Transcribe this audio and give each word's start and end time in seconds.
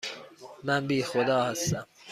من 0.63 0.87
بی 0.87 1.03
خدا 1.03 1.43
هستم. 1.43 1.85